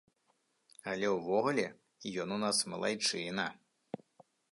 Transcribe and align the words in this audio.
Але 0.93 1.07
ўвогуле, 1.15 1.65
ён 2.23 2.29
у 2.37 2.39
нас 2.45 2.57
малайчына. 2.73 3.45